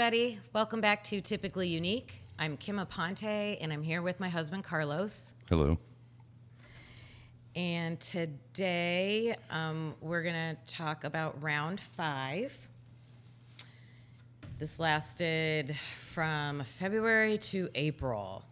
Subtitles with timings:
[0.00, 0.38] everybody.
[0.52, 2.22] Welcome back to Typically Unique.
[2.38, 5.32] I'm Kim Aponte, and I'm here with my husband, Carlos.
[5.48, 5.76] Hello.
[7.56, 12.56] And today um, we're going to talk about round five.
[14.60, 15.74] This lasted
[16.12, 18.44] from February to April.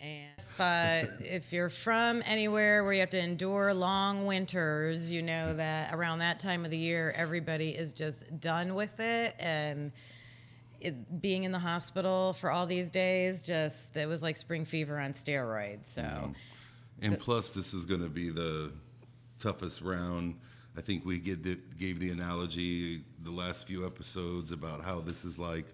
[0.00, 5.22] And if, uh, if you're from anywhere where you have to endure long winters, you
[5.22, 9.34] know that around that time of the year, everybody is just done with it.
[9.40, 9.90] And
[10.84, 14.98] it, being in the hospital for all these days, just it was like spring fever
[14.98, 15.86] on steroids.
[15.86, 16.32] So,
[17.00, 18.72] And plus, this is going to be the
[19.38, 20.38] toughest round.
[20.76, 25.38] I think we the, gave the analogy the last few episodes about how this is
[25.38, 25.66] like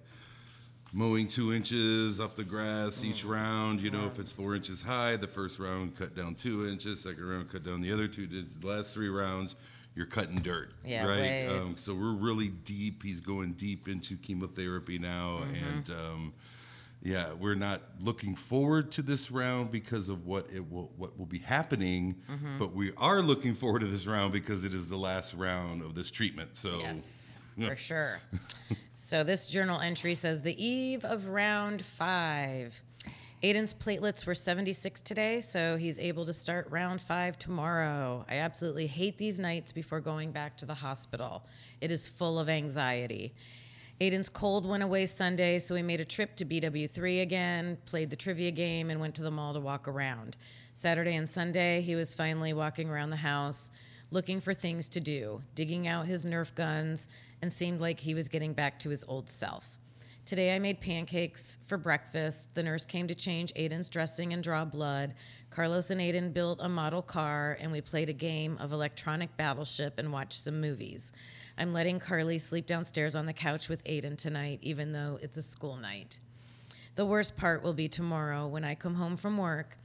[0.93, 3.05] mowing two inches off the grass mm.
[3.05, 3.81] each round.
[3.81, 7.29] You know, if it's four inches high, the first round cut down two inches, second
[7.29, 8.27] round cut down the other two.
[8.27, 9.55] The last three rounds,
[9.95, 10.73] you're cutting dirt.
[10.84, 11.19] Yeah, right.
[11.20, 13.03] way- Um, so we're really deep.
[13.03, 15.39] He's going deep into chemotherapy now,
[15.75, 15.91] and.
[15.91, 16.33] Um,
[17.00, 21.27] yeah, we're not looking forward to this round because of what it will what will
[21.27, 22.17] be happening,
[22.58, 25.95] but we are looking forward to this round because it is the last round of
[25.95, 26.56] this treatment.
[26.56, 28.20] So Yes, for sure.
[28.97, 32.83] so this journal entry says the eve of round five.
[33.42, 38.25] Aiden's platelets were 76 today, so he's able to start round five tomorrow.
[38.28, 41.45] I absolutely hate these nights before going back to the hospital.
[41.80, 43.33] It is full of anxiety.
[44.00, 48.17] Aiden's cold went away Sunday, so we made a trip to BW3 again, played the
[48.17, 50.36] trivia game, and went to the mall to walk around.
[50.75, 53.70] Saturday and Sunday, he was finally walking around the house
[54.11, 57.08] looking for things to do, digging out his Nerf guns,
[57.42, 59.78] and seemed like he was getting back to his old self.
[60.29, 62.55] Today I made pancakes for breakfast.
[62.55, 65.15] The nurse came to change Aiden's dressing and draw blood.
[65.48, 69.98] Carlos and Aiden built a model car, and we played a game of electronic battleship
[69.98, 71.12] and watched some movies.
[71.57, 75.43] I'm letting Carly sleep downstairs on the couch with Aiden tonight, even though it's a
[75.43, 76.19] school night.
[76.97, 79.79] The worst part will be tomorrow when I come home from work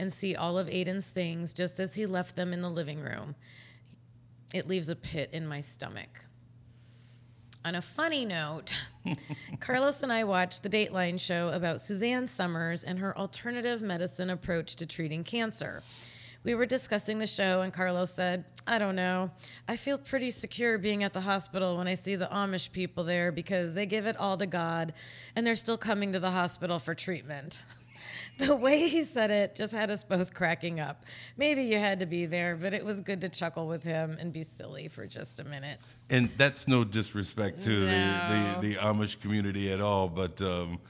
[0.00, 3.36] and see all of Aiden's things just as he left them in the living room.
[4.52, 6.24] It leaves a pit in my stomach.
[7.66, 8.74] On a funny note,
[9.60, 14.76] Carlos and I watched the Dateline show about Suzanne Somers and her alternative medicine approach
[14.76, 15.82] to treating cancer.
[16.42, 19.30] We were discussing the show, and Carlos said, I don't know.
[19.66, 23.32] I feel pretty secure being at the hospital when I see the Amish people there
[23.32, 24.92] because they give it all to God
[25.34, 27.64] and they're still coming to the hospital for treatment.
[28.38, 31.04] The way he said it just had us both cracking up.
[31.36, 34.32] Maybe you had to be there, but it was good to chuckle with him and
[34.32, 35.78] be silly for just a minute.
[36.10, 38.58] and that's no disrespect to No.
[38.60, 40.80] the, the the Amish community at all, but um,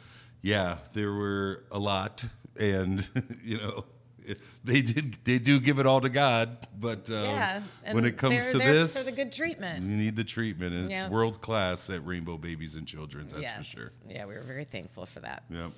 [0.42, 2.24] yeah, there were a lot,
[2.58, 3.06] and
[3.44, 3.84] you know.
[4.64, 5.18] They did.
[5.24, 7.62] They do give it all to God, but um, yeah.
[7.92, 9.84] when it comes to this, for the good treatment.
[9.84, 11.02] you need the treatment, and Yeah.
[11.04, 13.32] it's world class at Rainbow Babies and Children's.
[13.32, 13.56] That's yes.
[13.58, 13.92] for sure.
[14.08, 15.42] Yeah, we were very thankful for that.
[15.50, 15.72] Yep.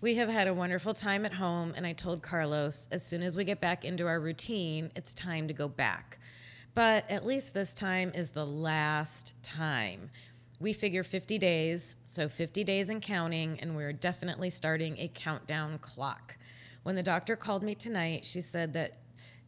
[0.00, 3.36] We have had a wonderful time at home, and I told Carlos as soon as
[3.36, 6.18] we get back into our routine, it's time to go back.
[6.74, 10.10] But at least this time is the last time.
[10.58, 15.78] We figure 50 days, so 50 days and counting, and we're definitely starting a countdown
[15.78, 16.36] clock.
[16.84, 18.98] When the doctor called me tonight, she said that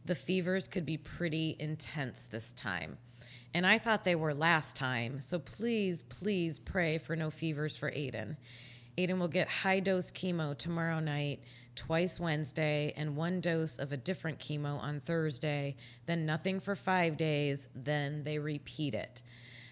[0.05, 2.97] the fevers could be pretty intense this time.
[3.53, 7.91] And I thought they were last time, so please, please pray for no fevers for
[7.91, 8.37] Aiden.
[8.97, 11.41] Aiden will get high dose chemo tomorrow night,
[11.75, 15.75] twice Wednesday, and one dose of a different chemo on Thursday,
[16.07, 19.21] then nothing for five days, then they repeat it.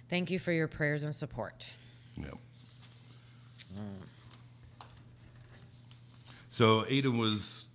[0.10, 1.72] Thank you for your prayers and support.
[2.16, 2.38] Yep.
[3.74, 4.15] Mm.
[6.56, 7.66] So Aiden was,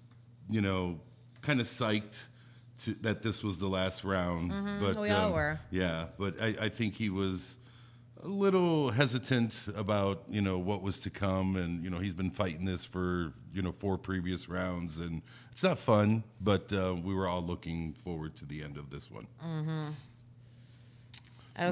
[0.49, 0.99] you know,
[1.43, 2.23] kind of psyched
[2.85, 4.49] to, that this was the last round.
[4.49, 4.85] But Mm-hmm.
[4.97, 5.61] um, we all were.
[5.71, 7.57] Yeah, but I, I think he was
[8.23, 12.31] a little hesitant about you know what was to come, and you know he's been
[12.31, 15.21] fighting this for you know four previous rounds, and
[15.53, 16.25] it's not fun.
[16.41, 19.27] But uh, we were all looking forward to the end of this one.
[19.45, 19.93] Mhm.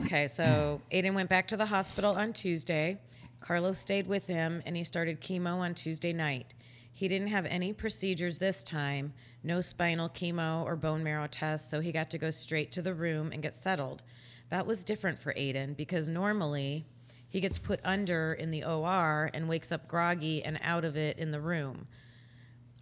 [0.05, 2.99] Okay, so Aiden went back to the hospital on Tuesday.
[3.41, 6.53] Carlos stayed with him and he started chemo on Tuesday night.
[6.99, 9.13] He didn't have any procedures this time,
[9.45, 12.93] no spinal chemo or bone marrow tests, so he got to go straight to the
[12.93, 14.03] room and get settled.
[14.49, 16.87] That was different for Aiden because normally
[17.29, 21.21] he gets put under in the OR and wakes up groggy and out of it
[21.21, 21.87] in the room.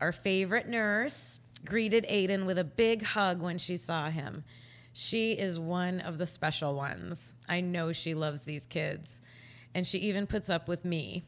[0.00, 4.44] Our favorite nurse greeted Aiden with a big hug when she saw him.
[4.94, 7.34] She is one of the special ones.
[7.50, 9.20] I know she loves these kids.
[9.74, 11.26] And she even puts up with me.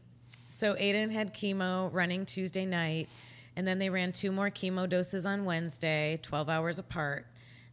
[0.58, 3.08] So Aiden had chemo running Tuesday night,
[3.54, 7.26] and then they ran two more chemo doses on Wednesday, 12 hours apart.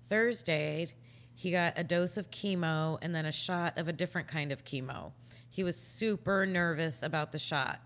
[0.08, 0.86] Thursday,
[1.34, 4.64] he got a dose of chemo and then a shot of a different kind of
[4.64, 5.14] chemo.
[5.50, 7.80] He was super nervous about the shot.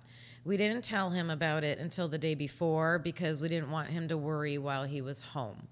[0.44, 4.10] We didn't tell him about it until the day before because we didn't want him
[4.10, 5.70] to worry while he was home.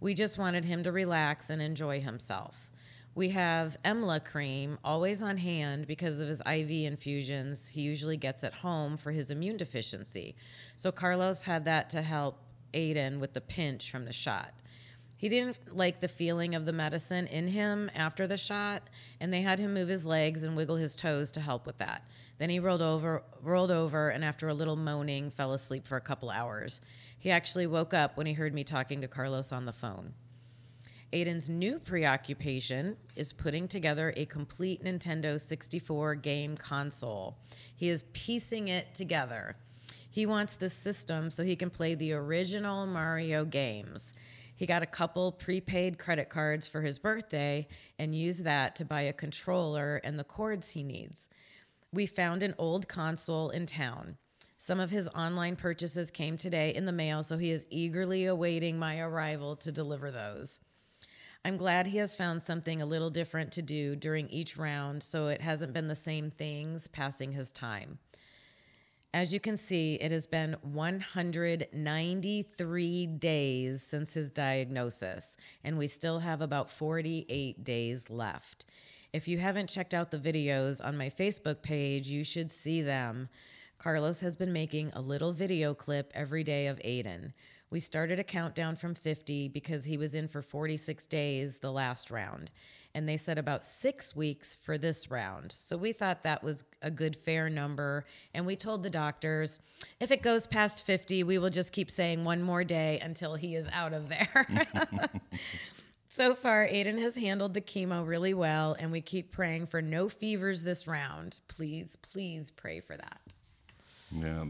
[0.00, 2.70] We just wanted him to relax and enjoy himself.
[3.16, 8.44] We have EMLA cream always on hand because of his IV infusions he usually gets
[8.44, 10.36] at home for his immune deficiency.
[10.76, 12.38] So Carlos had that to help
[12.74, 14.52] Aiden with the pinch from the shot.
[15.16, 18.82] He didn't like the feeling of the medicine in him after the shot,
[19.18, 22.02] and they had him move his legs and wiggle his toes to help with that.
[22.36, 26.02] Then he rolled over, rolled over, and after a little moaning, fell asleep for a
[26.02, 26.82] couple hours.
[27.18, 30.12] He actually woke up when he heard me talking to Carlos on the phone.
[31.12, 37.38] Aiden's new preoccupation is putting together a complete Nintendo 64 game console.
[37.76, 39.56] He is piecing it together.
[40.10, 44.14] He wants this system so he can play the original Mario games.
[44.56, 47.68] He got a couple prepaid credit cards for his birthday
[47.98, 51.28] and used that to buy a controller and the cords he needs.
[51.92, 54.16] We found an old console in town.
[54.58, 58.78] Some of his online purchases came today in the mail, so he is eagerly awaiting
[58.78, 60.58] my arrival to deliver those.
[61.46, 65.28] I'm glad he has found something a little different to do during each round so
[65.28, 68.00] it hasn't been the same things passing his time.
[69.14, 76.18] As you can see, it has been 193 days since his diagnosis, and we still
[76.18, 78.64] have about 48 days left.
[79.12, 83.28] If you haven't checked out the videos on my Facebook page, you should see them.
[83.78, 87.34] Carlos has been making a little video clip every day of Aiden.
[87.70, 92.10] We started a countdown from 50 because he was in for 46 days the last
[92.10, 92.50] round.
[92.94, 95.54] And they said about six weeks for this round.
[95.58, 98.06] So we thought that was a good, fair number.
[98.32, 99.58] And we told the doctors
[100.00, 103.54] if it goes past 50, we will just keep saying one more day until he
[103.54, 104.46] is out of there.
[106.08, 108.76] so far, Aiden has handled the chemo really well.
[108.78, 111.40] And we keep praying for no fevers this round.
[111.48, 113.20] Please, please pray for that.
[114.10, 114.44] Yeah.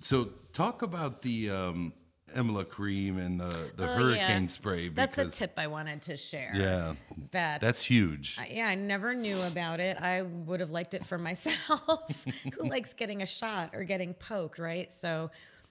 [0.00, 1.92] So talk about the um,
[2.34, 4.48] Emla cream and the, the Oh, Hurricaine yeah.
[4.48, 4.88] spray.
[4.88, 6.52] That's a tip I wanted to share.
[6.54, 6.94] Yeah,
[7.32, 8.36] That that's huge.
[8.40, 9.96] I- yeah, I never knew about it.
[10.00, 12.24] I would have liked it for myself.
[12.58, 14.92] Who likes getting a shot or getting poked, right?
[14.92, 15.30] So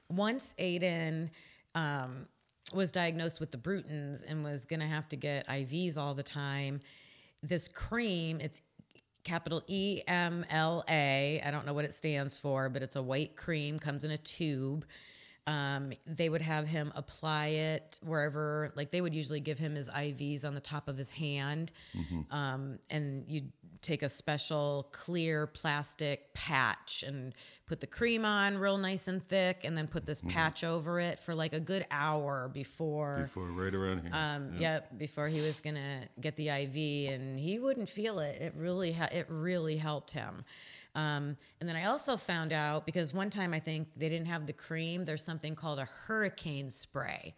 [0.09, 1.29] once Aiden
[1.75, 2.27] um,
[2.73, 6.23] was diagnosed with the Brutons and was going to have to get IVs all the
[6.23, 6.81] time,
[7.43, 8.61] this cream, it's
[9.23, 11.41] capital E M L A.
[11.45, 14.17] I don't know what it stands for, but it's a white cream, comes in a
[14.17, 14.85] tube.
[15.49, 19.89] Um, they would have him apply it wherever, like they would usually give him his
[19.89, 21.71] IVs on the top of his hand.
[22.29, 23.51] Um, and you'd
[23.81, 27.33] take a special clear plastic patch and
[27.65, 31.17] put the cream on real nice and thick, and then put this patch over it
[31.19, 33.21] for like a good hour before.
[33.23, 34.11] Before right around here.
[34.13, 34.81] Um, yeah.
[34.97, 38.41] before he was gonna get the IV, and he wouldn't feel it.
[38.41, 40.43] It really, ha- it really helped him.
[40.95, 44.45] Um, and then I also found out because one time I think they didn't have
[44.47, 45.05] the cream.
[45.05, 47.35] There's something called a Hurricaine spray,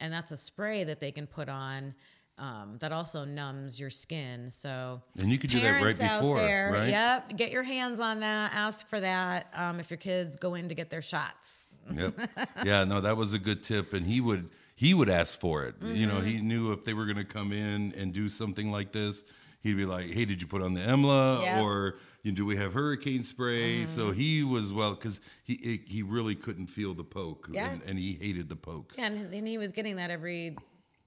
[0.00, 1.94] and that's a spray that they can put on.
[2.38, 4.48] Um, that also numbs your skin.
[4.50, 6.88] So And you could do that right before, there, right?
[6.88, 8.54] Yep, get your hands on that.
[8.54, 11.66] Ask for that um, if your kids go in to get their shots.
[11.94, 12.14] Yep.
[12.64, 15.74] Yeah, no, that was a good tip, and he would he would ask for it.
[15.82, 16.26] You know, Mm-hmm.
[16.28, 19.22] he knew if they were going to come in and do something like this,
[19.62, 21.62] he'd be like, "Hey, did you put on the EMLA Yep.
[21.62, 26.02] Or you know, do we have Hurricaine spray?" So he was well because he he
[26.02, 27.70] really couldn't feel the poke, Yeah.
[27.70, 28.98] and, and he hated the pokes.
[28.98, 30.56] Yeah, and, and he was getting that every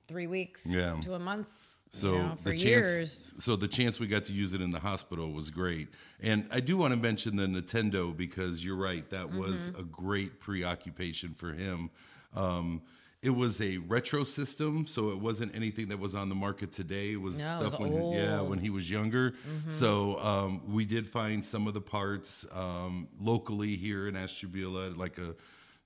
[0.07, 0.99] three weeks Yeah.
[1.01, 1.47] to a month.
[1.95, 3.31] So you know, for the chance, years.
[3.37, 5.89] so the chance we got to use it in the hospital was great.
[6.21, 9.79] And I do want to mention the Nintendo because you're right, that was Mm-hmm.
[9.79, 11.91] a great preoccupation for him.
[12.35, 12.81] Um,
[13.23, 17.13] it was a retro system, so it wasn't anything that was on the market today.
[17.13, 18.13] It was No, it stuff was when yeah old.
[18.15, 18.49] Mm-hmm.
[18.49, 19.33] when he was younger.
[19.69, 25.17] So um, we did find some of the parts um, locally here in Ashtabula, like
[25.17, 25.33] a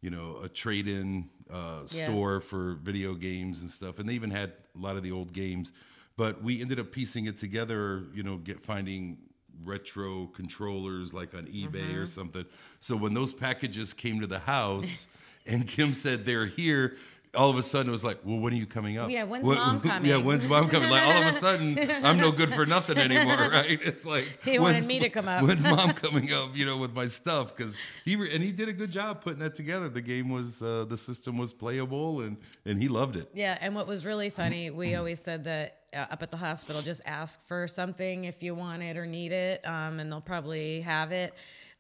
[0.02, 2.06] you know a trade-in uh, Yeah.
[2.06, 5.32] store for video games and stuff, and they even had a lot of the old
[5.32, 5.72] games.
[6.18, 9.20] But we ended up piecing it together, you know, get finding
[9.64, 12.00] retro controllers like on eBay Mm-hmm.
[12.00, 12.46] or something.
[12.80, 15.08] So when those packages came to the house,
[15.46, 16.98] and Kim said they're here.
[17.38, 19.10] All of a sudden, it was like, "Well, when are you coming up?
[19.10, 20.26] Yeah, when's What- mom Yeah, coming?
[20.26, 20.90] when's mom coming?
[20.90, 23.80] Like all of a sudden, I'm no good for nothing anymore, right?
[23.84, 25.44] It's like He wanted me to come up.
[25.44, 26.56] When's mom coming up?
[26.56, 29.40] You know, with my stuff because he re- and he did a good job putting
[29.40, 29.88] that together.
[29.88, 33.30] The game was uh, the system was playable and and he loved it.
[33.34, 36.82] Yeah, and what was really funny, we always said that uh, up at the hospital,
[36.82, 40.82] just ask for something if you want it or need it, um, and they'll probably
[40.82, 41.34] have it.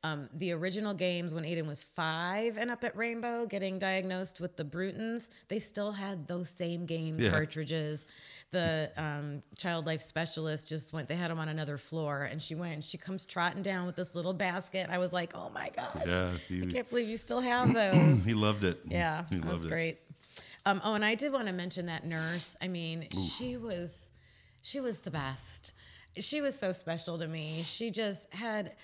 [0.03, 4.55] Um, the original games when Aiden was five and up at Rainbow getting diagnosed with
[4.55, 7.31] the Brutons, they still had those same game Yeah.
[7.31, 8.05] cartridges.
[8.51, 11.09] the um, child life specialist just went.
[11.09, 12.73] They had him on another floor, and she went.
[12.75, 14.87] and She comes trotting down with this little basket.
[14.89, 16.03] I was like, "Oh my gosh!
[16.07, 18.79] Yeah, I can't believe you still have those." he loved it.
[18.85, 19.67] Yeah, he that loved was it.
[19.67, 19.99] great.
[20.65, 22.55] Um, oh, and I did want to mention that nurse.
[22.61, 24.09] I mean, she was,
[24.61, 25.73] she was the best.
[26.17, 27.63] She was so special to me.
[27.65, 28.75] She just had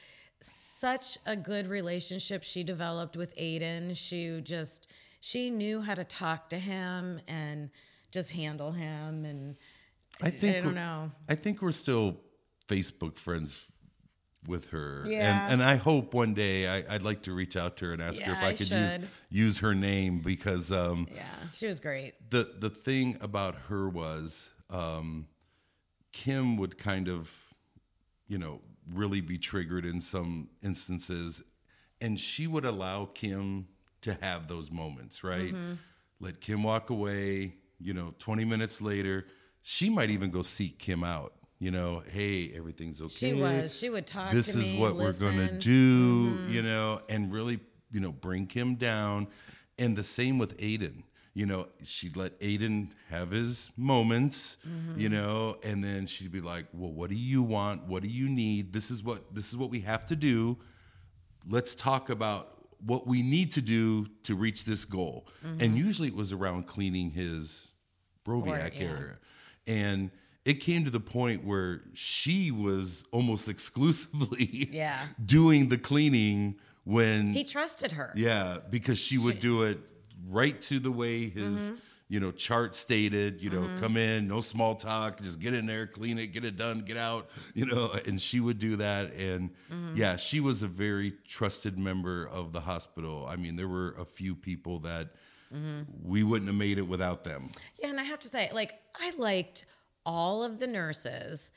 [0.83, 3.95] such a good relationship she developed with Aiden.
[3.95, 4.87] She just,
[5.21, 7.69] she knew how to talk to him and
[8.11, 9.23] just handle him.
[9.23, 9.57] And
[10.21, 11.09] I think I don't know.
[11.29, 12.17] I think we're still
[12.67, 13.71] Facebook friends
[14.45, 15.05] with her.
[15.07, 15.45] Yeah.
[15.45, 18.01] And and I hope one day I, I'd like to reach out to her and
[18.01, 18.97] ask her if I I could use
[19.29, 21.23] use her name because um yeah,
[21.53, 22.15] she was great.
[22.29, 25.27] the the thing about her was um
[26.11, 27.31] Kim would kind of
[28.27, 28.59] you know
[28.91, 31.43] really be triggered in some instances
[32.03, 33.67] and she would allow Kim
[34.01, 35.53] to have those moments, right?
[35.53, 35.73] Mm-hmm.
[36.19, 39.25] Let Kim walk away, you know, 20 minutes later,
[39.61, 41.33] she might even go seek Kim out.
[41.59, 43.13] You know, hey, everything's okay.
[43.13, 43.77] She was.
[43.77, 44.79] She would talk This is me.
[44.79, 45.59] what we're going to listen.
[45.59, 49.27] do, you know, and really, you know, bring Kim down.
[49.79, 51.03] And the same with Aiden.
[51.35, 54.99] You know, she'd let Aiden have his moments, mm-hmm.
[54.99, 57.87] you know, and then she'd be like, "Well, what do you want?
[57.87, 58.71] What do you need?
[58.71, 60.57] This is what this is what we have to do.
[61.49, 62.49] Let's talk about
[62.85, 65.75] what we need to do to reach this goal." And mm-hmm.
[65.75, 67.71] usually it was around cleaning his
[68.25, 68.81] Broviac yeah.
[68.85, 69.17] area.
[69.65, 70.11] And
[70.45, 74.99] it came to the point where she was almost exclusively Yeah.
[75.25, 78.11] doing the cleaning when He trusted her.
[78.15, 79.79] yeah because she would do it
[80.29, 81.75] right to the way his Mm-hmm.
[82.09, 85.87] you know chart stated you know come in no small talk just get in there
[85.87, 89.49] clean it get it done get out you know and she would do that and
[89.71, 89.95] Mm-hmm.
[89.95, 94.05] yeah she was a very trusted member of the hospital i mean there were a
[94.05, 95.09] few people that
[95.53, 95.81] Mm-hmm.
[96.03, 99.11] we wouldn't have made it without them Yeah, and I have to say, like, I
[99.17, 99.65] liked
[100.03, 101.51] all of the nurses.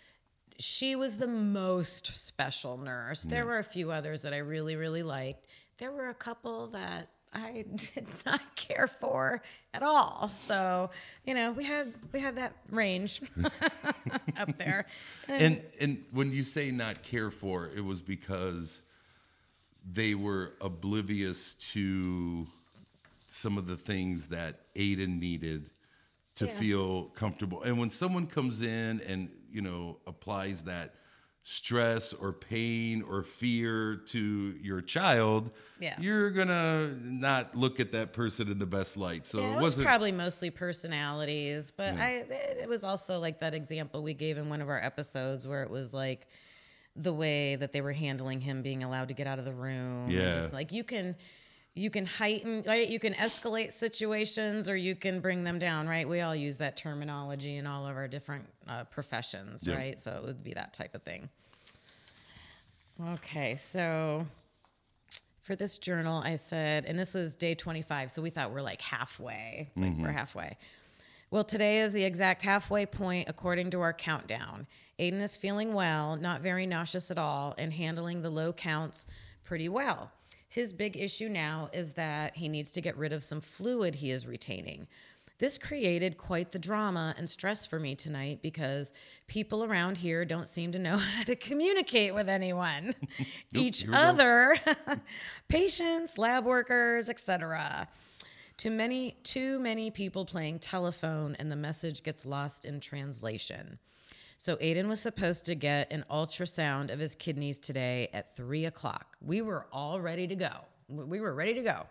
[0.58, 3.22] She was the most special nurse.
[3.22, 5.46] There were a few others that I really, really liked.
[5.78, 7.64] There were a couple that I
[7.94, 9.42] did not care for
[9.74, 10.28] at all.
[10.28, 10.90] So,
[11.26, 13.20] you know, we had we had that range
[14.36, 14.86] up there.
[15.28, 18.80] and and when you say not care for it was because
[19.92, 22.46] they were oblivious to
[23.28, 25.70] some of the things that Aiden needed
[26.36, 26.52] to Yeah.
[26.54, 30.94] feel comfortable and when someone comes in and you know applies that
[31.48, 35.94] stress or pain or fear to your child Yeah.
[36.00, 39.62] you're gonna not look at that person in the best light so Yeah, it it
[39.62, 42.24] was probably mostly personalities, but I
[42.62, 45.70] it was also like that example we gave in one of our episodes where it
[45.70, 46.26] was like
[46.96, 50.10] the way that they were handling him being allowed to get out of the room.
[50.10, 50.32] Yeah.
[50.32, 51.14] just like you can
[51.76, 56.08] you can heighten right you can escalate situations or you can bring them down right
[56.08, 59.76] we all use that terminology in all of our different uh, professions Yep.
[59.76, 61.28] right so it would be that type of thing
[63.10, 64.26] okay so
[65.42, 68.80] for this journal, I said, and this was day 25, so we thought we're like
[68.80, 69.68] halfway.
[69.76, 70.58] Like we're halfway.
[71.30, 74.66] Well, today is the exact halfway point according to our countdown.
[74.98, 79.06] Aiden is feeling well, not very nauseous at all, and handling the low counts
[79.44, 80.10] pretty well.
[80.48, 84.10] His big issue now is that he needs to get rid of some fluid he
[84.10, 84.86] is retaining.
[85.38, 88.90] This created quite the drama and stress for me tonight because
[89.26, 92.94] people around here don't seem to know how to communicate with anyone,
[93.54, 93.98] each we go.
[93.98, 94.56] other,
[95.48, 97.86] patients, lab workers, etc.
[98.56, 103.78] Too many, too many people playing telephone, and the message gets lost in translation.
[104.38, 109.16] So Aiden was supposed to get an ultrasound of his kidneys today at three o'clock.
[109.20, 110.52] We were all ready to go.
[110.88, 111.86] We were ready to go.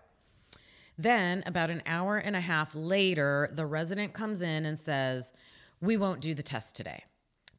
[0.97, 5.33] Then, about an hour and a half later, the resident comes in and says,
[5.81, 7.03] We won't do the test today.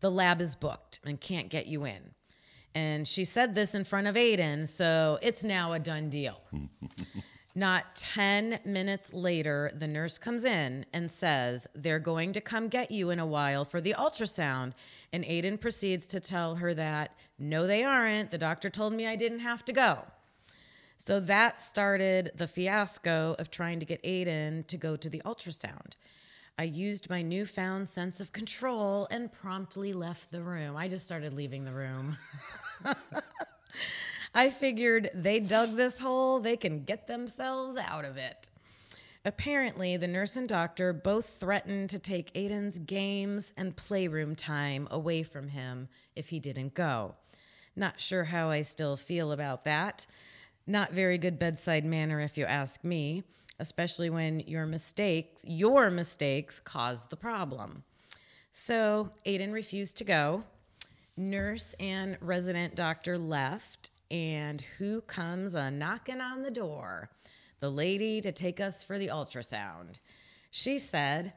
[0.00, 2.14] The lab is booked and can't get you in.
[2.74, 6.40] And she said this in front of Aiden, so it's now a done deal.
[7.56, 12.90] Not 10 minutes later, the nurse comes in and says, They're going to come get
[12.90, 14.74] you in a while for the ultrasound.
[15.10, 18.30] And Aiden proceeds to tell her that, No, they aren't.
[18.30, 20.00] The doctor told me I didn't have to go.
[20.98, 25.94] So that started the fiasco of trying to get Aiden to go to the ultrasound.
[26.58, 30.76] I used my newfound sense of control and promptly left the room.
[30.76, 32.18] I just started leaving the room.
[34.36, 38.50] I figured they dug this hole, they can get themselves out of it.
[39.24, 45.22] Apparently, the nurse and doctor both threatened to take Aiden's games and playroom time away
[45.22, 47.14] from him if he didn't go.
[47.74, 50.06] Not sure how I still feel about that.
[50.66, 53.24] Not very good bedside manner, if you ask me,
[53.58, 57.84] especially when your mistakes, your mistakes, caused the problem.
[58.52, 60.42] So Aiden refused to go.
[61.16, 63.88] Nurse and resident doctor left.
[64.10, 67.10] And who comes a knocking on the door?
[67.60, 69.98] The lady to take us for the ultrasound.
[70.50, 71.32] She said,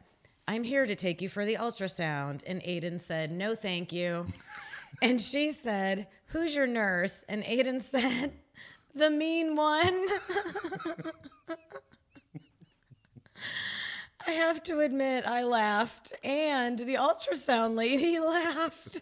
[0.47, 2.41] I'm here to take you for the ultrasound.
[2.45, 4.25] And Aiden said, No, thank you.
[5.01, 7.23] and she said, Who's your nurse?
[7.29, 8.33] And Aiden said,
[8.93, 10.07] The mean one.
[14.29, 19.01] I have to admit, I laughed, and the ultrasound lady laughed.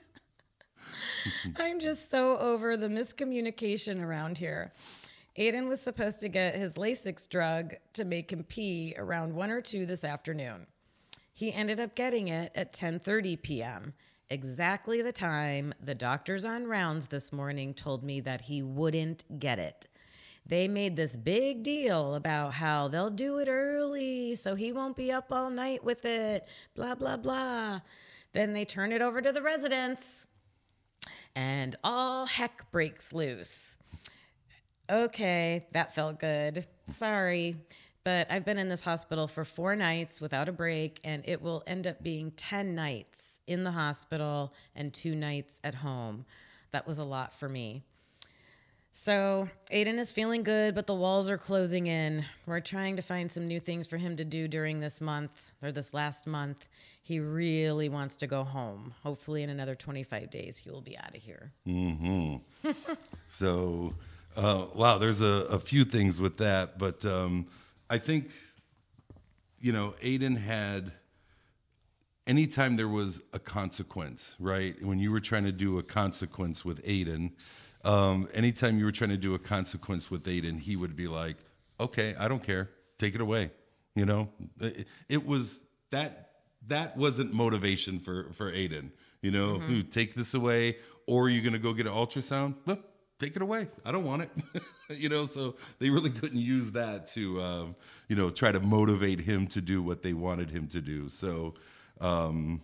[1.57, 4.71] I'm just so over the miscommunication around here.
[5.37, 9.61] Aiden was supposed to get his Lasix drug to make him pee around 1 or
[9.61, 10.65] 2 this afternoon.
[11.31, 13.93] He ended up getting it at 10:30 p.m.
[14.31, 19.59] Exactly the time the doctors on rounds this morning told me that he wouldn't get
[19.59, 19.87] it.
[20.43, 25.11] They made this big deal about how they'll do it early so he won't be
[25.11, 27.81] up all night with it, blah blah blah.
[28.33, 30.25] Then they turn it over to the residents
[31.37, 33.77] and all heck breaks loose.
[34.89, 36.65] Okay, that felt good.
[36.89, 37.57] Sorry,
[38.03, 41.61] but I've been in this hospital for four nights without a break, and it will
[41.67, 46.25] end up being 10 nights in the hospital and two nights at home.
[46.71, 47.83] That was a lot for me.
[48.99, 52.25] So, Aiden is feeling good, but the walls are closing in.
[52.47, 55.71] We're trying to find some new things for him to do during this month or
[55.71, 56.67] this last month.
[57.03, 58.95] He really wants to go home.
[59.03, 61.51] Hopefully, in another 25 days, he will be out of here.
[61.63, 62.37] Hmm.
[63.27, 63.93] So,
[64.35, 67.45] uh, wow, there's a, a few things with that, but um,
[67.91, 68.31] I think,
[69.59, 70.91] you know, Aiden had,
[72.25, 74.75] anytime there was a consequence, right?
[74.83, 77.33] When you were trying to do a consequence with Aiden,
[77.83, 81.37] um, anytime you were trying to do a consequence with Aiden, he would be like,
[81.79, 83.51] okay, I don't care, take it away.
[83.95, 84.29] You know,
[84.59, 85.59] it, it was
[85.91, 86.29] that,
[86.67, 88.91] that wasn't motivation for, for Aiden.
[89.21, 92.55] You know, "Ooh, take this away, or you're gonna go get an ultrasound.
[92.65, 92.77] Well,
[93.19, 93.67] take it away.
[93.83, 94.29] I don't want it.
[94.89, 97.75] you know, so they really couldn't use that to, um,
[98.09, 101.09] you know, try to motivate him to do what they wanted him to do.
[101.09, 101.55] So,
[101.99, 102.61] um,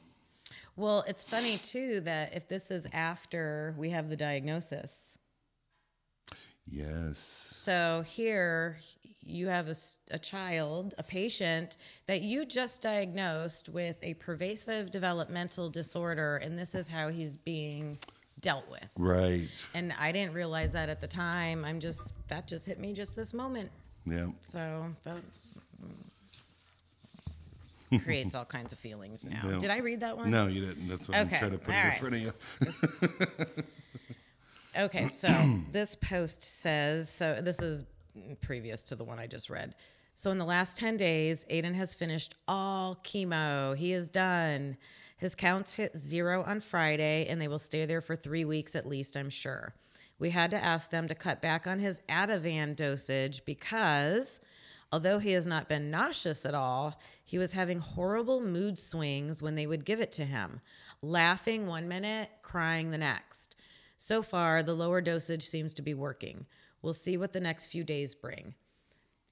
[0.75, 5.17] Well, it's funny too that if this is after we have the diagnosis.
[6.69, 8.77] yes, So here
[9.25, 9.69] you have
[10.11, 16.75] a child, a patient that you just diagnosed with a pervasive developmental disorder, and this
[16.75, 17.97] is how he's being
[18.41, 18.89] dealt with.
[18.97, 19.47] right.
[19.73, 21.63] And I didn't realize that at the time.
[21.63, 23.69] I'm just, that just hit me just this moment.
[24.05, 24.27] Yeah.
[24.41, 25.17] So that
[27.99, 29.39] creates all kinds of feelings now.
[29.43, 29.59] Yeah.
[29.59, 30.31] Did I read that one?
[30.31, 30.87] No, you didn't.
[30.87, 31.99] That's why Okay, I'm trying to put all it in right.
[31.99, 33.63] front of you.
[34.75, 35.27] Okay, so
[35.71, 37.83] this post says so this is
[38.41, 39.75] previous to the one I just read.
[40.15, 43.75] So in the last 10 days, Aiden has finished all chemo.
[43.77, 44.77] He is done.
[45.17, 48.87] His counts hit zero on Friday, and they will stay there for three weeks at
[48.87, 49.73] least, I'm sure.
[50.19, 54.39] We had to ask them to cut back on his Ativan dosage because
[54.93, 59.55] although he has not been nauseous at all, he was having horrible mood swings when
[59.55, 60.61] they would give it to him,
[61.01, 63.55] laughing one minute, crying the next.
[63.97, 66.45] So far, the lower dosage seems to be working.
[66.83, 68.53] We'll see what the next few days bring.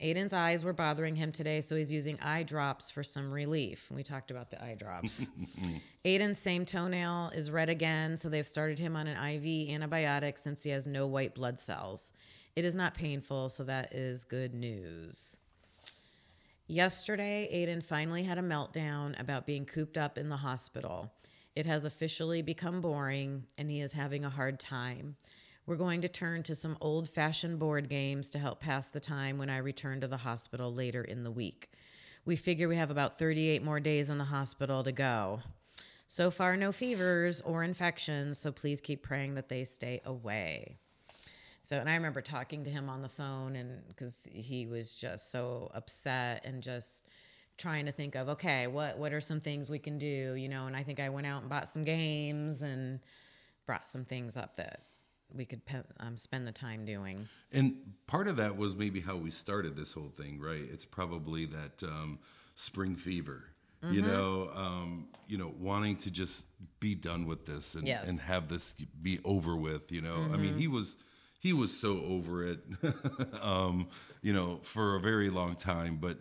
[0.02, 3.88] Aiden's eyes were bothering him today, so he's using eye drops for some relief.
[3.92, 5.28] We talked about the eye drops.
[6.06, 10.64] Aiden's same toenail is red again, so they've started him on an IV antibiotic since
[10.64, 12.14] he has no white blood cells.
[12.56, 15.38] It is not painful, so that is good news.
[16.72, 21.12] Yesterday, Aiden finally had a meltdown about being cooped up in the hospital.
[21.54, 25.18] It has officially become boring, and he is having a hard time.
[25.66, 29.38] We're going to turn to some old fashioned board games to help pass the time
[29.38, 31.74] when I return to the hospital later in the week.
[32.24, 35.42] We figure we have about 38 more days in the hospital to go.
[36.08, 40.78] So far, no fevers or infections, so please keep praying that they stay away.
[41.62, 45.32] So, and I remember talking to him on the phone, and because he was just
[45.32, 47.08] so upset and just
[47.58, 50.66] trying to think of, okay, what what are some things we can do, you know?
[50.66, 53.00] And I think I went out and bought some games and
[53.68, 54.82] brought some things up that
[55.34, 57.28] we could pe- um, spend the time doing.
[57.52, 57.76] And
[58.08, 60.64] part of that was maybe how we started this whole thing, right?
[60.74, 62.20] It's probably that um,
[62.56, 63.44] spring fever,
[63.84, 63.94] Mm-hmm.
[63.96, 66.46] you know, um, you know, wanting to just
[66.80, 68.02] be done with this and, Yes.
[68.02, 68.10] Mm-hmm.
[68.12, 69.92] and have this be over with.
[69.92, 70.98] You know, I mean, he was
[71.42, 72.60] he was so over it,
[73.42, 73.88] um,
[74.22, 76.18] you know, for a very long time, but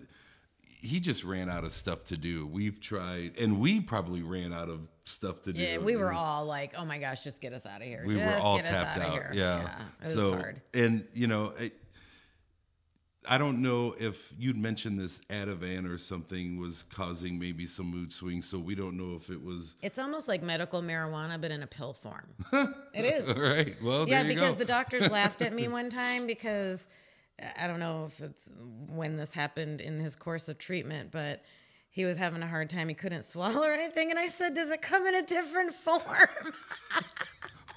[0.64, 2.46] he just ran out of stuff to do.
[2.46, 5.60] We've tried, and we probably ran out of stuff to do.
[5.60, 8.02] Yeah, we were all like, "Oh my gosh, just get us out of here!
[8.06, 9.12] we just were all tapped out.
[9.12, 9.60] here." Yeah.
[10.00, 10.62] it was so hard.
[10.72, 11.74] and you know, it,
[13.28, 18.12] I don't know if you'd mentioned this Ativan or something was causing maybe some mood
[18.12, 18.48] swings.
[18.48, 19.74] So we don't know if it was.
[19.82, 22.28] It's almost like medical marijuana, but in a pill form.
[22.94, 23.28] it is.
[23.28, 23.76] All right.
[23.82, 24.58] Well, yeah, there you because go.
[24.58, 26.88] the doctors laughed at me one time because
[27.58, 28.48] I don't know if it's
[28.88, 31.42] when this happened in his course of treatment, but
[31.90, 32.88] he was having a hard time.
[32.88, 34.10] He couldn't swallow or anything.
[34.10, 36.00] And I said, Does it come in a different form?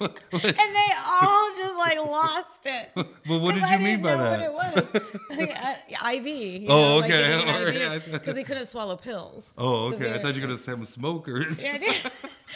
[0.00, 2.90] and they all just like lost it.
[3.28, 5.02] Well, what did I you mean didn't by know What that?
[5.02, 5.50] it was
[6.02, 6.26] Uh, IV.
[6.26, 7.32] you Oh, know, okay.
[7.34, 8.02] All right.
[8.12, 9.50] Because he couldn't swallow pills.
[9.56, 9.98] Oh, okay.
[10.04, 11.42] they I thought you were gonna have a smoker.
[11.58, 11.78] yeah,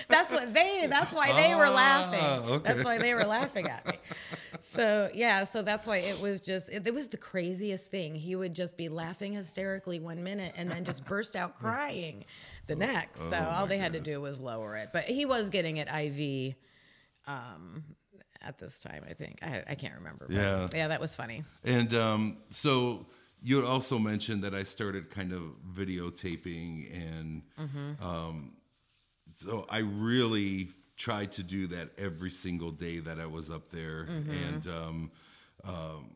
[0.09, 0.87] that's what they.
[0.91, 2.51] That's why they were Ah, laughing.
[2.51, 2.69] okay.
[2.73, 3.95] That's why they were laughing at me.
[4.61, 6.69] So yeah, so that's why it was just.
[6.71, 8.15] It, it was the craziest thing.
[8.15, 12.25] He would just be laughing hysterically one minute and then just burst out crying
[12.67, 13.21] the next.
[13.31, 14.91] So oh all they had to do was lower it.
[14.93, 16.57] But he was getting it IV.
[17.29, 17.85] Um,
[18.41, 20.27] at this time, I think I, I can't remember.
[20.29, 20.69] but Yeah.
[20.73, 21.45] yeah, that was funny.
[21.65, 23.07] And um, so
[23.43, 27.43] you also mentioned that I started kind of videotaping, and
[28.01, 28.53] um,
[29.35, 34.07] so I really tried to do that every single day that I was up there,
[34.09, 35.11] and um,
[35.65, 36.11] um,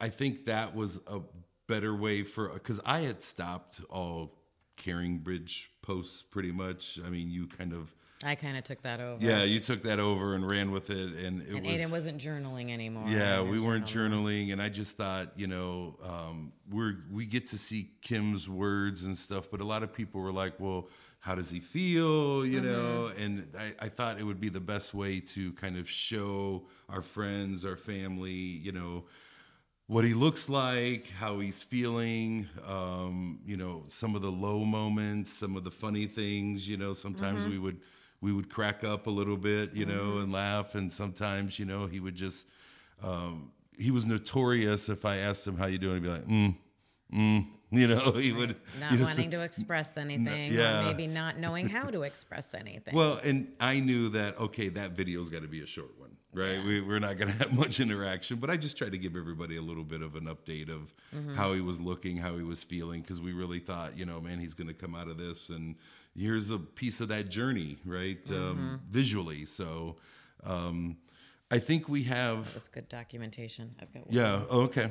[0.00, 1.20] I think that was a
[1.66, 4.32] better way for because I had stopped all
[4.78, 6.98] CaringBridge posts pretty much.
[7.04, 9.22] I mean, you kind of I kind of took that over.
[9.24, 12.18] yeah, you took that over and ran with it, and it And was Aiden wasn't
[12.20, 13.08] journaling anymore.
[13.08, 14.52] yeah, we weren't journaling.
[14.52, 19.16] and I just thought, you know, um, we're we get to see Kim's words and
[19.16, 20.88] stuff, but a lot of people were like, well,
[21.20, 23.10] how does he feel, you know?
[23.18, 27.02] And I, I thought it would be the best way to kind of show our
[27.02, 29.04] friends, our family, you know,
[29.88, 35.32] what he looks like, how he's feeling, um, you know, some of the low moments,
[35.32, 37.78] some of the funny things, you know, sometimes we would
[38.20, 41.86] we would crack up a little bit, you know, and laugh and sometimes, you know,
[41.86, 42.46] he would just
[43.02, 46.56] um, he was notorious if I asked him how you doing, he'd be like, mm,
[47.12, 50.80] mm, you know, he would not you know, wanting to express anything, yeah.
[50.80, 52.94] or maybe not knowing how to express anything.
[52.94, 56.62] Well, and I knew that okay, that video's got to be a short one, right?
[56.64, 59.56] We, we're not going to have much interaction, but I just tried to give everybody
[59.56, 60.94] a little bit of an update of
[61.34, 64.38] how he was looking, how he was feeling, because we really thought, you know, man,
[64.38, 65.74] he's going to come out of this, and
[66.18, 68.18] here's a piece of that journey, right?
[68.30, 69.96] Um, visually, so
[70.44, 70.96] um,
[71.50, 72.52] I think we have.
[72.52, 73.74] That's good documentation.
[73.80, 74.14] I've got one.
[74.14, 74.42] Yeah.
[74.50, 74.88] Okay.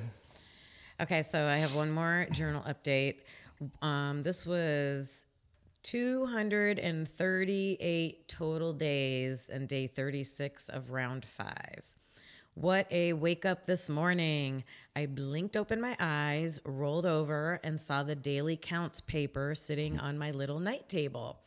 [1.01, 3.17] Okay, so I have one more journal update.
[3.81, 5.25] Um, this was
[5.83, 11.81] 238 total days and day 36 of round five.
[12.55, 14.63] What a wake up this morning.
[14.95, 20.17] I blinked open my eyes, rolled over, and saw the daily counts paper sitting on
[20.17, 21.41] my little night table.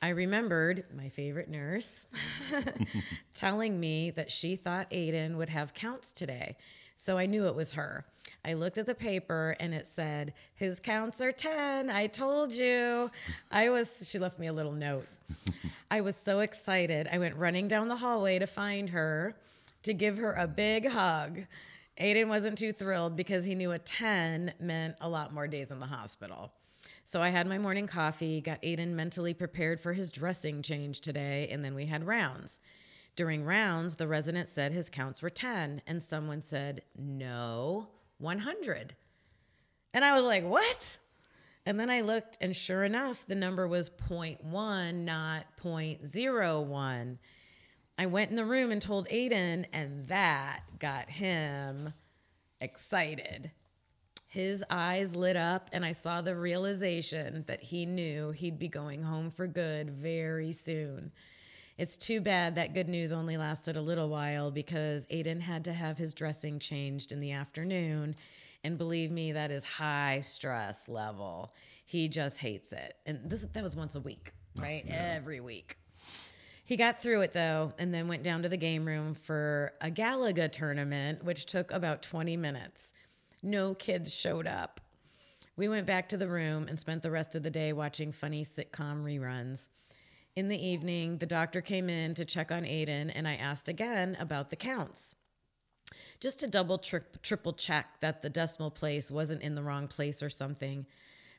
[0.00, 2.06] I remembered my favorite nurse
[3.34, 6.56] telling me that she thought Aiden would have counts today.
[6.96, 8.06] So I knew it was her.
[8.42, 11.90] I looked at the paper and it said, His counts are 10.
[11.90, 13.10] I told you.
[13.50, 15.06] I was, she left me a little note.
[15.90, 17.10] I was so excited.
[17.12, 19.36] I went running down the hallway to find her
[19.82, 21.40] to give her a big hug.
[22.00, 25.80] Aiden wasn't too thrilled because he knew a 10 meant a lot more days in
[25.80, 26.52] the hospital.
[27.04, 31.48] So I had my morning coffee, got Aiden mentally prepared for his dressing change today,
[31.50, 32.60] and then we had rounds.
[33.16, 37.88] During rounds, the resident said his counts were 10, and someone said, no,
[38.18, 38.94] 100.
[39.92, 40.98] And I was like, what?
[41.66, 47.18] And then I looked, and sure enough, the number was 0.1, not 0.01.
[48.00, 51.92] I went in the room and told Aiden, and that got him
[52.58, 53.50] excited.
[54.26, 59.02] His eyes lit up, and I saw the realization that he knew he'd be going
[59.02, 61.12] home for good very soon.
[61.76, 65.72] It's too bad that good news only lasted a little while because Aiden had to
[65.74, 68.16] have his dressing changed in the afternoon.
[68.64, 71.52] And believe me, that is high stress level.
[71.84, 72.94] He just hates it.
[73.04, 74.86] And this that was once a week, right?
[74.88, 75.76] Every week.
[76.70, 79.90] He got through it though, and then went down to the game room for a
[79.90, 82.92] Galaga tournament, which took about 20 minutes.
[83.42, 84.80] No kids showed up.
[85.56, 88.44] We went back to the room and spent the rest of the day watching funny
[88.44, 89.66] sitcom reruns.
[90.36, 94.16] In the evening, the doctor came in to check on Aiden, and I asked again
[94.20, 95.16] about the counts.
[96.20, 100.22] Just to double tri- triple check that the decimal place wasn't in the wrong place
[100.22, 100.86] or something.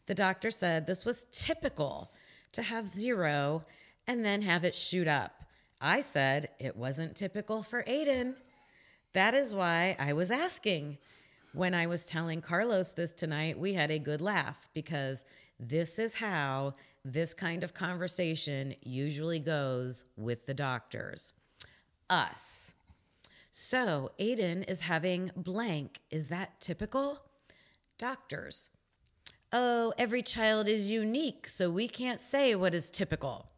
[0.08, 2.12] The doctor said this was typical
[2.52, 3.64] to have zero
[4.08, 5.46] and then have it shoot up.
[5.80, 8.36] I said it wasn't typical for Aiden.
[9.14, 10.98] That is why I was asking.
[11.54, 15.26] When I was telling Carlos this tonight, we had a good laugh because
[15.60, 21.34] this is how this kind of conversation usually goes with the doctors.
[22.10, 22.74] Us.
[23.52, 26.00] So, Aiden is having blank.
[26.10, 27.20] Is that typical?
[27.98, 28.70] Doctors.
[29.52, 33.51] Oh, every child is unique, so we can't say what is typical.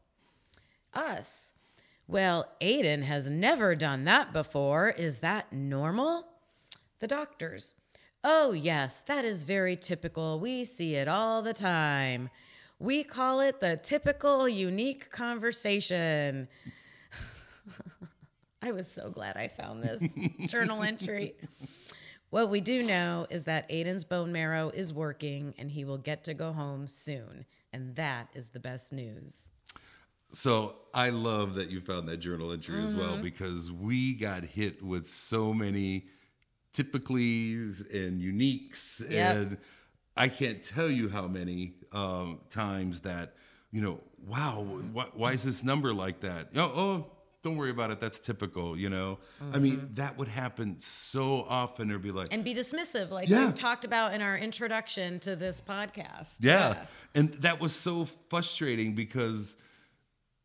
[0.94, 1.54] Us.
[2.08, 4.90] Well, Aiden has never done that before.
[4.90, 6.28] Is that normal?
[7.00, 7.76] The doctors.
[8.24, 10.40] Oh, yes, that is very typical.
[10.40, 12.30] We see it all the time.
[12.80, 16.48] We call it the typical unique conversation.
[18.62, 20.04] I was so glad I found this
[20.48, 21.36] journal entry.
[22.30, 26.24] What we do know is that Aiden's bone marrow is working and he will get
[26.26, 27.46] to go home soon.
[27.72, 29.48] And that is the best news.
[30.34, 33.22] So I love that you found that journal entry as well Mm-hmm.
[33.24, 36.06] because we got hit with so many
[36.74, 39.36] typicallys and uniques, Yep.
[39.36, 39.58] and
[40.18, 43.36] I can't tell you how many um, times that
[43.72, 44.64] you know, wow,
[44.96, 46.50] wh- why is this number like that?
[46.56, 48.00] Oh, oh, don't worry about it.
[48.00, 48.78] That's typical.
[48.78, 49.18] You know,
[49.52, 51.90] I mean, that would happen so often.
[51.90, 53.48] It'd be like, And be dismissive, like Yeah.
[53.48, 56.28] we talked about in our introduction to this podcast.
[56.40, 56.86] Yeah.
[57.16, 59.58] And that was so frustrating because,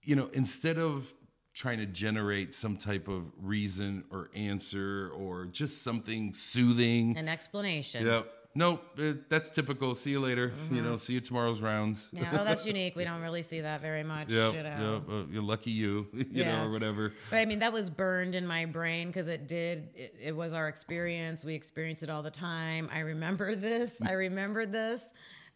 [0.09, 1.15] you know, instead of
[1.55, 8.07] trying to generate some type of reason or answer or just something soothing, An explanation.
[8.07, 8.33] yep.
[8.55, 9.95] Nope, uh, that's typical.
[9.95, 10.51] See you later.
[10.73, 12.09] You know, see you tomorrow's rounds.
[12.13, 12.97] Yeah, oh, that's unique.
[12.97, 14.31] We don't really see that very much.
[14.31, 15.03] Yep, you know.
[15.07, 15.15] yep.
[15.17, 16.57] Uh, you're lucky you, you Yeah.
[16.57, 17.13] know, or whatever.
[17.31, 19.91] But I mean, that was burned in my brain because it did.
[19.95, 21.45] It, it was our experience.
[21.45, 22.89] We experienced it all the time.
[22.93, 23.93] I remember this.
[24.05, 25.03] I remembered this.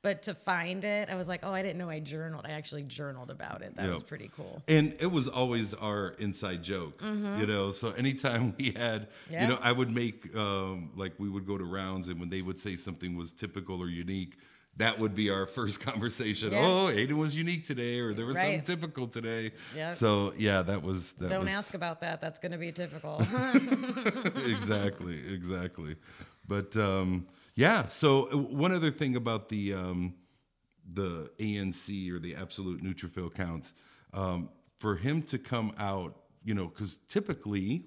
[0.03, 2.45] But to find it, I was like, oh, I didn't know I journaled.
[2.45, 3.77] I actually journaled about it.
[3.77, 4.61] That was pretty cool.
[4.67, 7.71] And it was always our inside joke, you know.
[7.71, 9.33] So anytime we had, Mm-hmm.
[9.33, 9.43] Yeah.
[9.43, 12.43] you know, I would make um, like we would go to rounds, and when they
[12.43, 14.39] would say something was typical or unique,
[14.77, 16.51] that would be our first conversation.
[16.51, 16.59] Yeah.
[16.67, 18.57] Oh, Aiden was unique today, or there was Right.
[18.57, 19.53] something typical today.
[19.77, 19.95] Yep.
[19.95, 21.29] So yeah, that was that.
[21.29, 22.21] Don't was, ask about that.
[22.21, 23.21] That's going to be typical.
[24.47, 25.97] exactly, exactly.
[26.49, 30.15] But um, yeah, so uh, one other thing about the um,
[30.95, 33.73] the ANC or the absolute neutrophil counts,
[34.15, 37.85] um, for him to come out, you know, because typically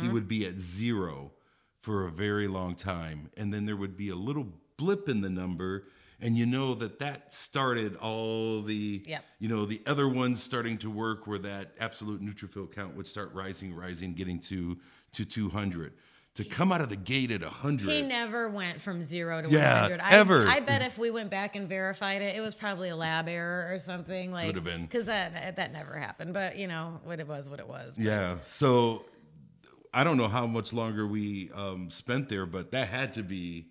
[0.00, 1.32] he would be at zero
[1.80, 5.28] for a very long time, and then there would be a little blip in the
[5.30, 5.84] number.
[6.20, 9.24] And you know that that started all the, Yep.
[9.40, 13.34] you know, the other ones starting to work where that absolute neutrophil count would start
[13.34, 14.78] rising, rising, getting to
[15.12, 15.92] to 200.
[16.34, 17.88] To come out of the gate at 100.
[17.88, 20.00] he never went from zero to Yeah, 100.
[20.00, 20.46] I, ever.
[20.48, 23.72] I bet if we went back and verified it, it was probably a lab error
[23.72, 24.32] or something.
[24.32, 24.82] Like, Could have been.
[24.82, 26.34] Because that, that never happened.
[26.34, 27.96] But, you know, what it was, what it was.
[27.96, 28.34] Yeah.
[28.42, 29.04] So
[29.92, 33.68] I don't know how much longer we um, spent there, but that had to be,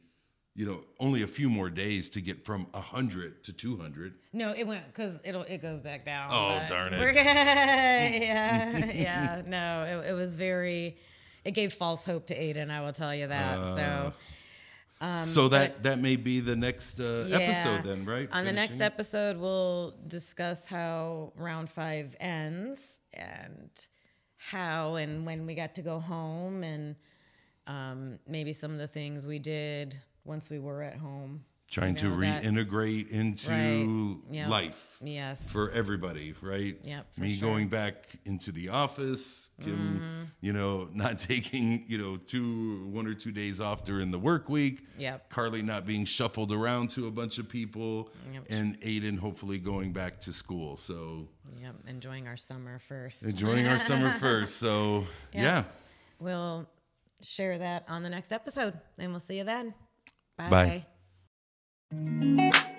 [0.55, 4.17] you know, only a few more days to get from 100 to 200.
[4.31, 6.29] No, it went because it'll it goes back down.
[6.31, 7.15] Oh, darn it.
[7.15, 9.41] yeah, yeah.
[9.45, 10.95] No, it, it was very.
[11.45, 12.69] It gave false hope to Aiden.
[12.69, 13.75] I will tell you that.
[13.75, 14.13] so
[15.25, 17.37] so that that may be the next uh, Um, yeah.
[17.37, 18.29] episode then, right?
[18.31, 23.69] On the next episode, we'll discuss how round five ends and
[24.37, 26.95] how and when we got to go home and
[27.67, 31.43] um, maybe some of the things we did once we were at home.
[31.73, 33.49] Trying to know, that- reintegrate into
[34.29, 34.35] Right.
[34.35, 34.49] Yep.
[34.49, 35.49] life Yes.
[35.51, 36.77] for everybody, right?
[36.83, 37.49] Yep, Me sure.
[37.49, 40.23] going back into the office, Kim, Mm-hmm.
[40.41, 44.49] you know, not taking, you know, two, one or two days off during the work
[44.49, 44.85] week.
[44.99, 45.29] Yep.
[45.29, 48.45] Carly not being shuffled around to a bunch of people, Yep.
[48.49, 50.77] and Aiden hopefully going back to school.
[50.77, 51.27] So
[51.59, 51.75] Yep.
[51.87, 53.25] Enjoying our summer first.
[53.25, 54.57] enjoying our summer first.
[54.57, 55.63] So yeah.
[56.19, 56.69] We'll
[57.23, 59.73] share that on the next episode, and we'll see you then.
[60.37, 60.49] Bye.
[60.49, 60.85] Bye.
[61.93, 62.72] Música